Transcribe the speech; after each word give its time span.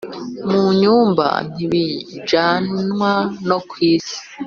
mu 0.49 0.63
nyumba 0.81 1.27
ntibijanwa 1.51 3.13
no 3.47 3.57
kwisi 3.69 4.17